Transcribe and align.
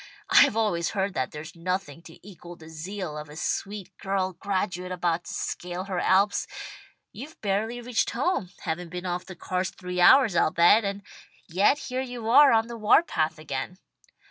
I've 0.31 0.57
always 0.57 0.89
heard 0.97 1.13
that 1.13 1.29
there's 1.29 1.55
nothing 1.55 2.01
to 2.09 2.19
equal 2.27 2.55
the 2.55 2.69
zeal 2.69 3.15
of 3.19 3.29
a 3.29 3.35
sweet 3.35 3.95
girl 3.99 4.33
graduate 4.33 4.91
about 4.91 5.25
to 5.25 5.31
scale 5.35 5.83
her 5.83 5.99
Alps. 5.99 6.47
You've 7.11 7.39
barely 7.41 7.79
reached 7.81 8.09
home, 8.09 8.49
haven't 8.61 8.89
been 8.89 9.05
off 9.05 9.27
the 9.27 9.35
cars 9.35 9.69
three 9.69 10.01
hours, 10.01 10.35
I'll 10.35 10.49
bet, 10.49 10.83
and 10.83 11.03
yet 11.47 11.77
here 11.77 12.01
you 12.01 12.27
are 12.31 12.51
on 12.51 12.65
the 12.65 12.77
war 12.77 13.03
path 13.03 13.37
again. 13.37 13.77